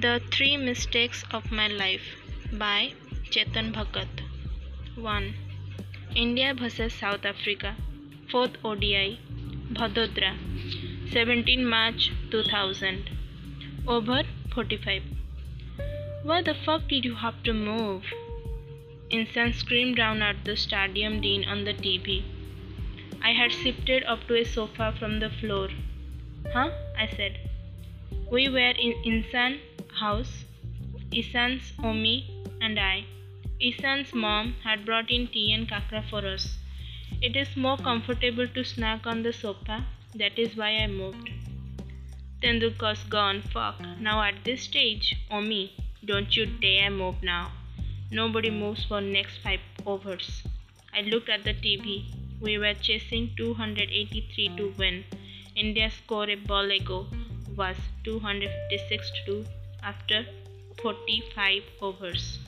[0.00, 2.06] The Three Mistakes of My Life
[2.52, 2.92] by
[3.30, 4.20] Chetan Bhagat
[4.94, 5.34] 1.
[6.14, 7.74] India vs South Africa
[8.30, 9.18] 4th ODI
[9.72, 10.32] Vadodara
[11.12, 13.08] 17 March 2000
[13.88, 14.24] Over
[14.54, 15.02] 45
[16.24, 18.04] Why the fuck did you have to move?
[19.10, 22.22] Insan screamed down at the stadium dean on the TV.
[23.22, 25.68] I had shifted up to a sofa from the floor.
[26.52, 26.68] Huh?
[26.98, 27.38] I said.
[28.30, 29.58] We were in Insan
[29.96, 30.44] house,
[31.12, 33.04] Isan's Omi and I.
[33.60, 36.58] Isan's mom had brought in tea and khakra for us.
[37.22, 41.30] It is more comfortable to snack on the sofa, that is why I moved.
[42.42, 43.80] Tendulkar's gone, fuck.
[43.98, 45.72] Now at this stage, Omi,
[46.04, 47.52] don't you dare move now.
[48.10, 50.42] Nobody moves for next five overs.
[50.94, 52.04] I looked at the TV.
[52.40, 55.04] We were chasing 283 to win.
[55.54, 57.06] India scored a ball ago
[57.56, 59.44] was 256 to 2
[59.82, 60.26] after
[60.82, 62.38] 45 overs.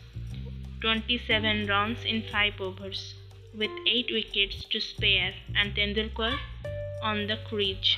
[0.80, 3.14] 27 runs in 5 overs
[3.54, 6.38] with 8 wickets to spare and Tendulkar
[7.02, 7.96] on the crease.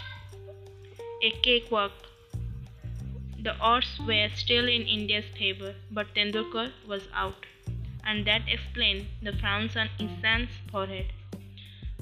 [1.23, 1.93] A cakewalk.
[3.43, 7.47] The odds were still in India's favour, but Tendulkar was out,
[8.05, 11.13] and that explained the frowns on Isan's forehead.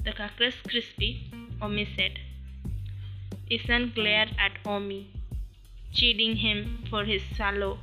[0.03, 1.29] The khakras crispy,
[1.61, 2.19] Omi said.
[3.49, 5.07] Isan glared at Omi,
[5.93, 7.77] chiding him for his shallow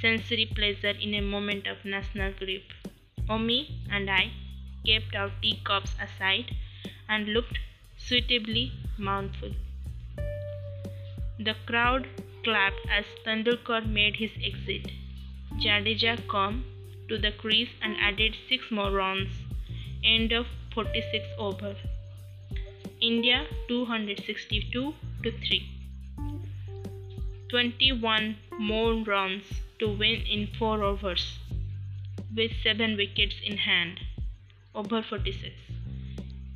[0.00, 2.62] sensory pleasure in a moment of national grief.
[3.28, 4.30] Omi and I
[4.86, 6.54] kept our teacups aside
[7.08, 7.58] and looked
[7.98, 9.52] suitably mournful.
[11.38, 12.08] The crowd
[12.44, 14.90] clapped as Tendulkar made his exit.
[15.60, 16.64] Jadeja came
[17.08, 19.30] to the crease and added six more runs.
[20.04, 21.76] End of 46 over.
[23.00, 25.71] India 262 to 3.
[27.52, 29.42] 21 more runs
[29.78, 31.38] to win in 4 overs
[32.34, 34.00] with 7 wickets in hand.
[34.74, 35.50] Over 46.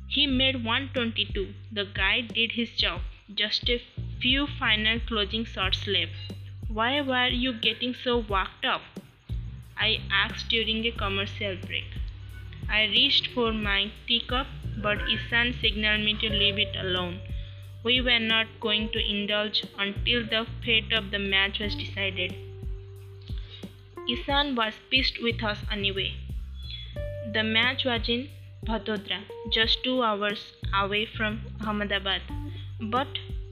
[0.07, 1.53] He made 122.
[1.71, 3.01] The guy did his job.
[3.31, 3.79] Just a
[4.19, 6.33] few final closing shots left.
[6.67, 8.81] Why were you getting so worked up?
[9.77, 11.91] I asked during a commercial break.
[12.67, 14.47] I reached for my teacup,
[14.81, 17.19] but Isan signaled me to leave it alone.
[17.83, 22.35] We were not going to indulge until the fate of the match was decided.
[24.09, 26.13] Isan was pissed with us anyway.
[27.33, 28.29] The match was in
[28.65, 29.21] Vadodara,
[29.51, 32.21] just two hours away from Ahmedabad.
[32.79, 33.07] But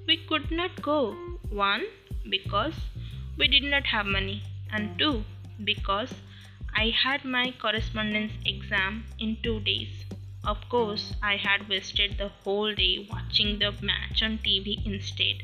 [0.07, 1.15] we could not go.
[1.49, 1.83] One,
[2.29, 2.73] because
[3.37, 5.23] we did not have money, and two,
[5.63, 6.13] because
[6.73, 10.05] I had my correspondence exam in two days.
[10.45, 15.37] Of course, I had wasted the whole day watching the match on TV instead.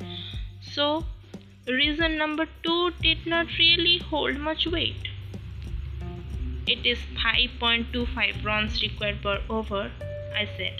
[0.61, 1.05] So,
[1.67, 5.07] reason number two did not really hold much weight.
[6.67, 9.91] It is 5.25 runs required per over,
[10.35, 10.79] I said,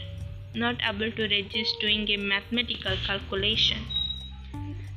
[0.53, 3.79] not able to resist doing a mathematical calculation.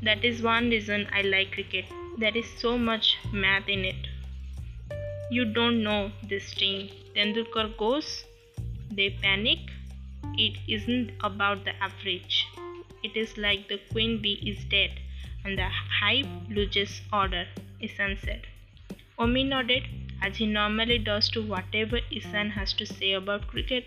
[0.03, 1.87] That is one reason I like cricket.
[2.19, 4.07] There is so much math in it.
[5.31, 6.91] You don't know this team.
[7.17, 8.25] Tendulkar goes,
[8.97, 9.59] they panic.
[10.37, 12.47] It isn't about the average.
[13.03, 14.91] It is like the queen bee is dead
[15.45, 15.69] and the
[16.01, 17.47] hive loses order,
[17.81, 18.47] Isan said.
[19.19, 19.85] Omi nodded
[20.23, 23.85] as he normally does to whatever Isan has to say about cricket.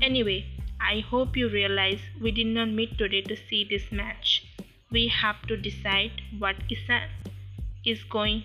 [0.00, 0.46] Anyway,
[0.80, 4.44] I hope you realize we did not meet today to see this match.
[4.90, 7.08] We have to decide what Isan
[7.84, 8.44] is going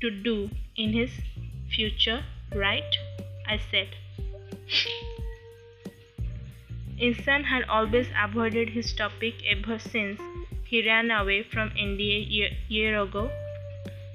[0.00, 1.10] to do in his
[1.68, 2.24] future,
[2.54, 2.96] right?
[3.46, 3.88] I said.
[6.98, 10.20] Isan had always avoided his topic ever since
[10.64, 13.30] he ran away from India a year, year ago.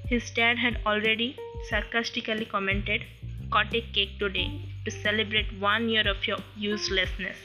[0.08, 1.36] His dad had already
[1.70, 3.04] sarcastically commented,
[3.50, 7.38] Got a cake today to celebrate one year of your uselessness.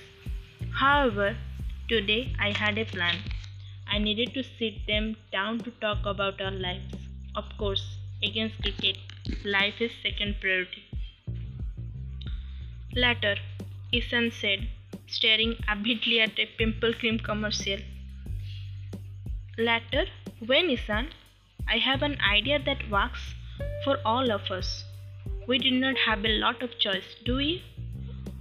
[0.71, 1.37] However,
[1.87, 3.17] today I had a plan.
[3.87, 6.95] I needed to sit them down to talk about our lives.
[7.35, 8.97] Of course, against cricket,
[9.45, 10.86] life is second priority.
[13.01, 13.35] Later,
[13.93, 14.67] Isan said,
[15.05, 17.77] staring avidly at a pimple cream commercial.
[19.55, 20.05] Later,
[20.43, 21.09] when Isan,
[21.67, 23.35] I have an idea that works
[23.83, 24.83] for all of us.
[25.47, 27.61] We did not have a lot of choice, do we?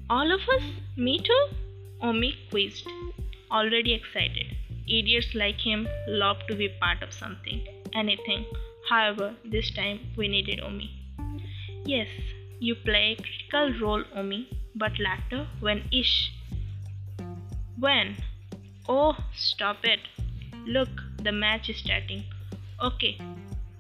[0.09, 0.63] All of us?
[0.97, 1.45] Me too?
[2.01, 2.89] Omi quizzed,
[3.51, 4.57] already excited.
[4.89, 7.61] Idiots like him love to be part of something,
[7.93, 8.47] anything.
[8.89, 10.91] However, this time we needed Omi.
[11.85, 12.09] Yes,
[12.61, 16.33] you play a critical role, Omi, but later when Ish.
[17.79, 18.17] When?
[18.89, 20.01] Oh, stop it.
[20.67, 20.89] Look,
[21.23, 22.25] the match is starting.
[22.83, 23.19] Okay,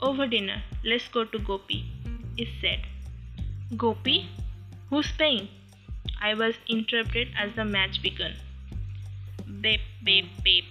[0.00, 1.84] over dinner, let's go to Gopi,
[2.36, 2.80] Ish said.
[3.76, 4.28] Gopi?
[4.90, 5.48] Who's paying?
[6.20, 8.34] I was interrupted as the match began.
[9.60, 10.64] Beep, beep, beep.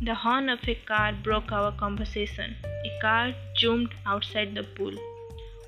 [0.00, 2.56] The horn of a car broke our conversation.
[2.64, 4.94] A car zoomed outside the pool.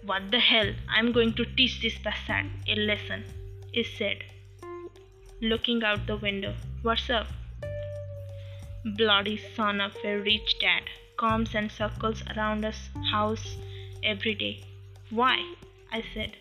[0.06, 0.72] What the hell?
[0.88, 3.24] I'm going to teach this bastard a lesson,
[3.72, 4.18] he said,
[5.42, 6.54] looking out the window.
[6.82, 7.26] What's up?
[8.84, 10.84] Bloody son of a rich dad
[11.18, 13.56] comes and circles around us house
[14.04, 14.62] every day.
[15.10, 15.36] Why?
[15.90, 16.36] I said.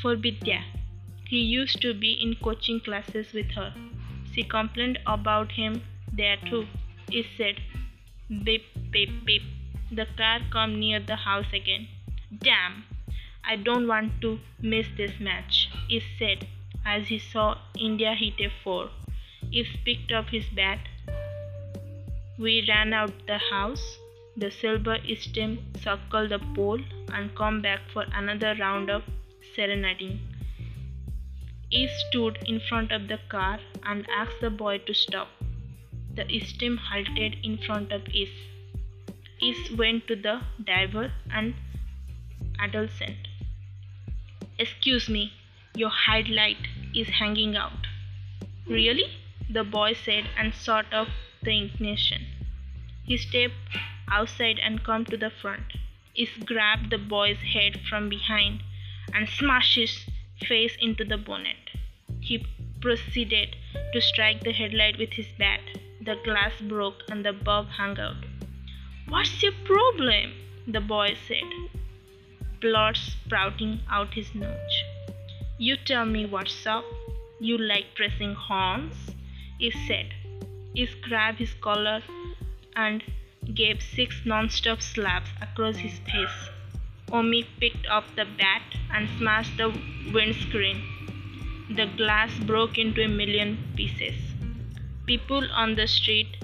[0.00, 0.64] For Vidya.
[1.28, 3.74] He used to be in coaching classes with her.
[4.34, 6.66] She complained about him there too.
[7.10, 7.60] He said,
[8.42, 9.42] Beep, beep, beep.
[9.94, 11.86] The car come near the house again.
[12.38, 12.84] Damn!
[13.44, 16.46] I don't want to miss this match, he said
[16.84, 18.88] as he saw India hit a four.
[19.50, 20.78] He picked up his bat.
[22.38, 23.98] We ran out the house.
[24.36, 26.80] The silver Esteem circled the pole
[27.12, 29.02] and come back for another round of
[29.54, 30.20] serenading.
[31.68, 35.28] He stood in front of the car and asked the boy to stop.
[36.14, 38.51] The Esteem halted in front of Ish.
[39.42, 41.54] Ish went to the diver and
[42.60, 43.26] adolescent.
[44.56, 45.32] Excuse me,
[45.74, 47.88] your headlight is hanging out.
[48.68, 49.06] Really?
[49.50, 51.08] The boy said and sort of
[51.42, 52.26] the ignition.
[53.04, 53.78] He stepped
[54.08, 55.72] outside and come to the front.
[56.14, 58.62] Ish grabbed the boy's head from behind
[59.12, 60.06] and smashed his
[60.46, 61.70] face into the bonnet.
[62.20, 62.46] He
[62.80, 63.56] proceeded
[63.92, 65.60] to strike the headlight with his bat.
[66.00, 68.24] The glass broke and the bulb hung out.
[69.12, 70.32] What's your problem?
[70.66, 71.50] the boy said,
[72.62, 74.76] blood sprouting out his nose.
[75.58, 76.86] You tell me what's up.
[77.38, 78.94] You like pressing horns?
[79.58, 80.14] He said.
[80.72, 82.00] He grabbed his collar
[82.74, 83.04] and
[83.52, 86.38] gave six non-stop slaps across his face.
[87.12, 88.62] Omi picked up the bat
[88.94, 89.68] and smashed the
[90.14, 90.80] windscreen.
[91.76, 94.16] The glass broke into a million pieces.
[95.04, 96.38] People on the street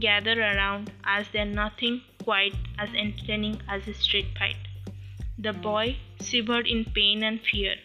[0.00, 4.56] gathered around as there nothing quite as entertaining as a street fight.
[5.38, 5.62] The hmm.
[5.62, 7.76] boy shivered in pain and fear.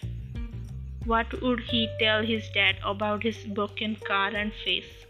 [1.05, 5.05] What would he tell his dad about his broken car and face?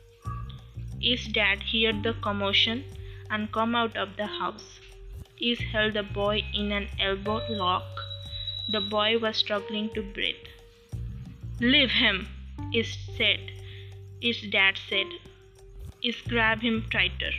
[1.01, 2.83] His dad heard the commotion
[3.29, 4.79] and come out of the house.
[5.39, 8.01] Ish held the boy in an elbow lock.
[8.71, 10.47] The boy was struggling to breathe.
[11.59, 12.27] Leave him,
[12.73, 13.51] Is said.
[14.21, 15.07] His dad said.
[16.03, 17.31] Is grab him tighter.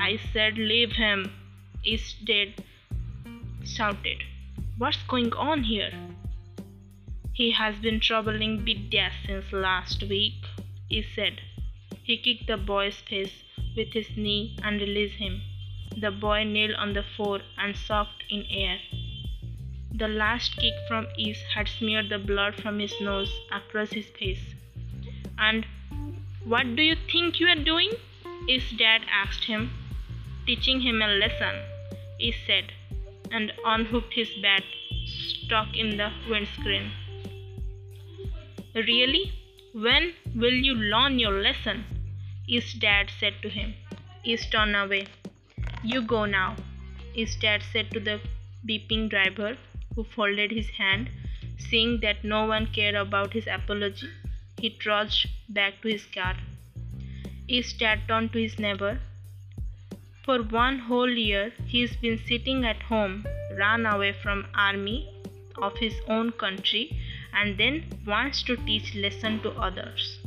[0.00, 1.32] I said leave him.
[1.84, 2.62] Is dead
[3.64, 4.22] shouted.
[4.78, 5.92] What's going on here?
[7.32, 10.44] He has been troubling Vidya since last week,
[10.88, 11.40] he said.
[12.02, 13.42] He kicked the boy's face
[13.76, 15.40] with his knee and released him.
[15.96, 18.78] The boy knelt on the floor and soaked in air.
[19.94, 24.54] The last kick from Ish had smeared the blood from his nose across his face.
[25.38, 25.66] And
[26.44, 27.92] what do you think you are doing?
[28.48, 29.70] His dad asked him.
[30.46, 31.54] Teaching him a lesson,
[32.18, 32.72] he said,
[33.30, 34.64] and unhooked his bat
[35.06, 36.90] stuck in the windscreen.
[38.74, 39.32] Really?
[39.72, 41.84] When will you learn your lesson?
[42.48, 43.74] His dad said to him.
[44.24, 45.06] Ish turned away.
[45.84, 46.56] You go now,
[47.14, 48.20] his dad said to the
[48.68, 49.56] beeping driver,
[49.94, 51.08] who folded his hand.
[51.58, 54.08] Seeing that no one cared about his apology,
[54.58, 56.34] he trudged back to his car.
[57.48, 59.00] His dad turned to his neighbor.
[60.24, 63.26] For one whole year, he's been sitting at home,
[63.58, 65.08] run away from army
[65.60, 66.96] of his own country,
[67.34, 70.20] and then wants to teach lesson to others.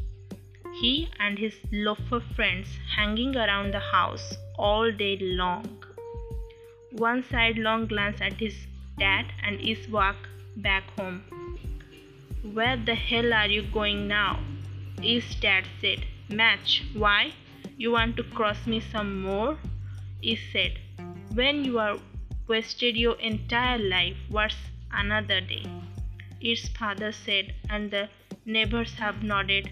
[0.73, 5.81] He and his loafer friends hanging around the house all day long.
[6.91, 8.55] One sidelong glance at his
[8.99, 10.17] dad and his walk
[10.57, 11.23] back home.
[12.53, 14.41] Where the hell are you going now?
[15.01, 16.05] His dad said.
[16.29, 16.83] Match.
[16.93, 17.31] Why?
[17.77, 19.57] You want to cross me some more?
[20.21, 20.79] He said.
[21.33, 21.97] When you are
[22.47, 24.55] wasted your entire life, what's
[24.91, 25.65] another day?
[26.39, 28.09] Its father said, and the
[28.45, 29.69] neighbors have nodded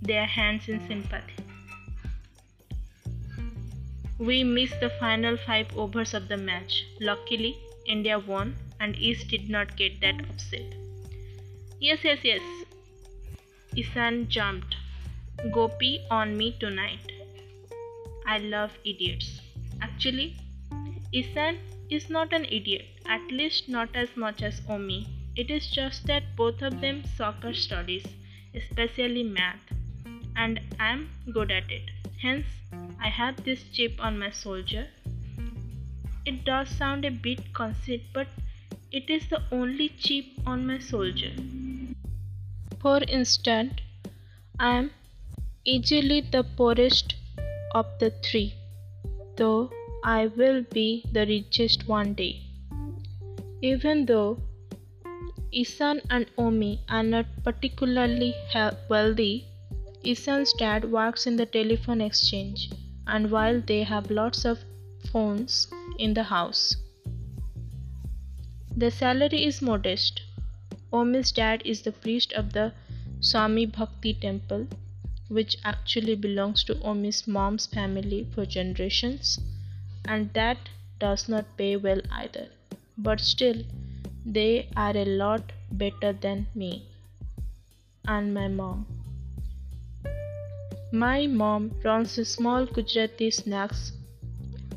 [0.00, 1.34] their hands in sympathy.
[4.18, 6.84] We missed the final five overs of the match.
[7.00, 10.74] Luckily, India won and East did not get that upset.
[11.80, 12.42] Yes, yes, yes.
[13.76, 14.76] Isan jumped.
[15.52, 17.11] Gopi on me tonight.
[18.26, 19.40] I love idiots.
[19.80, 20.36] Actually,
[21.12, 21.58] Isan
[21.90, 25.06] is not an idiot, at least not as much as Omi.
[25.36, 28.04] It is just that both of them soccer studies,
[28.54, 29.60] especially math,
[30.36, 31.90] and I'm good at it.
[32.20, 32.46] Hence,
[33.00, 34.86] I have this chip on my soldier.
[36.24, 38.28] It does sound a bit conceit, but
[38.92, 41.32] it is the only chip on my soldier.
[42.80, 43.74] For instance,
[44.58, 44.90] I am
[45.64, 47.16] easily the poorest
[47.72, 48.54] of the three,
[49.36, 49.70] though
[50.04, 52.42] I will be the richest one day.
[53.60, 54.42] Even though
[55.52, 58.34] Isan and Omi are not particularly
[58.88, 59.46] wealthy,
[60.04, 62.70] Isan's dad works in the telephone exchange,
[63.06, 64.64] and while they have lots of
[65.12, 66.76] phones in the house,
[68.76, 70.22] the salary is modest.
[70.92, 72.72] Omi's dad is the priest of the
[73.20, 74.66] Swami Bhakti temple,
[75.32, 79.38] which actually belongs to Omi's mom's family for generations,
[80.04, 82.48] and that does not pay well either.
[82.98, 83.62] But still,
[84.24, 86.72] they are a lot better than me
[88.06, 88.86] and my mom.
[90.92, 93.92] My mom runs a small Gujarati snacks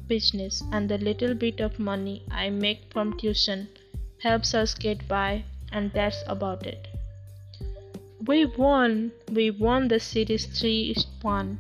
[0.08, 3.68] business, and the little bit of money I make from tuition
[4.22, 6.95] helps us get by, and that's about it.
[8.28, 9.12] We won!
[9.32, 11.58] We won the series 3 1.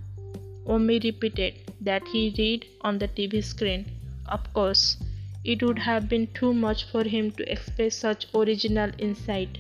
[0.66, 3.86] Omi repeated that he read on the TV screen.
[4.28, 4.98] Of course,
[5.44, 9.60] it would have been too much for him to express such original insight.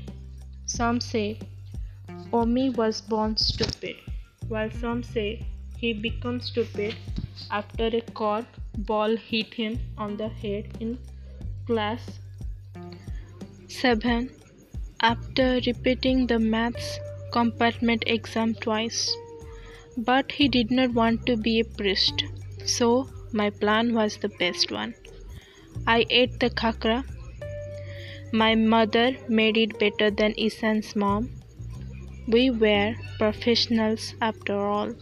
[0.65, 1.39] Some say
[2.33, 3.97] Omi was born stupid
[4.47, 5.45] while some say
[5.77, 6.95] he became stupid
[7.51, 8.45] after a cork
[8.77, 10.97] ball hit him on the head in
[11.67, 12.19] class
[13.67, 14.29] 7
[15.01, 16.99] after repeating the maths
[17.31, 19.15] compartment exam twice.
[19.97, 22.23] But he did not want to be a priest,
[22.65, 24.93] so my plan was the best one.
[25.87, 27.03] I ate the khakra.
[28.31, 31.29] My mother made it better than Isan's mom
[32.27, 34.93] we were professionals after all.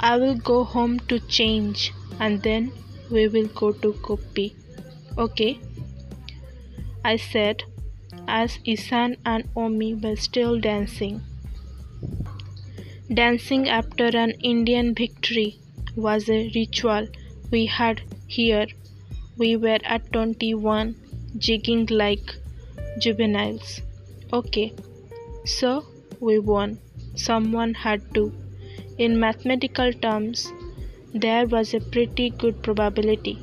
[0.00, 2.72] I will go home to change and then
[3.10, 4.56] we will go to Gopi.
[5.16, 5.60] Okay?
[7.04, 7.62] I said
[8.28, 11.22] as Isan and Omi were still dancing.
[13.12, 15.58] Dancing after an Indian victory
[15.96, 17.08] was a ritual
[17.50, 18.66] we had here.
[19.36, 20.94] We were at 21,
[21.38, 22.36] jigging like
[22.98, 23.82] juveniles.
[24.32, 24.72] Okay.
[25.44, 25.84] So
[26.20, 26.78] we won.
[27.14, 28.32] Someone had to.
[28.98, 30.52] In mathematical terms,
[31.12, 33.38] there was a pretty good probability.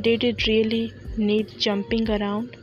[0.00, 2.55] Did it really need jumping around?